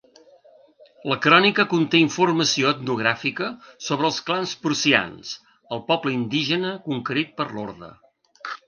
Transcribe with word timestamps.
La 1.11 1.17
crònica 1.25 1.65
conté 1.73 2.01
informació 2.05 2.71
etnogràfica 2.77 3.51
sobre 3.89 4.11
els 4.11 4.19
clans 4.31 4.57
prussians, 4.65 5.37
el 5.77 5.87
poble 5.93 6.19
indígena 6.19 6.75
conquerit 6.91 7.39
per 7.41 7.51
l'orde. 7.55 7.95